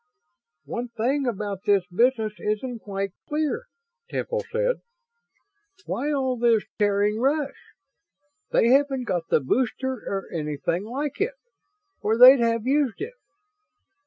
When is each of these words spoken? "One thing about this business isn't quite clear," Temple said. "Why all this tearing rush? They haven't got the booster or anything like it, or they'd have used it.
"One 0.65 0.87
thing 0.87 1.27
about 1.27 1.65
this 1.67 1.85
business 1.85 2.33
isn't 2.39 2.79
quite 2.79 3.13
clear," 3.29 3.67
Temple 4.09 4.43
said. 4.51 4.77
"Why 5.85 6.11
all 6.11 6.37
this 6.37 6.63
tearing 6.79 7.19
rush? 7.19 7.75
They 8.49 8.69
haven't 8.69 9.03
got 9.03 9.27
the 9.29 9.41
booster 9.41 9.91
or 9.93 10.27
anything 10.33 10.85
like 10.85 11.21
it, 11.21 11.35
or 12.01 12.17
they'd 12.17 12.39
have 12.39 12.65
used 12.65 12.99
it. 12.99 13.13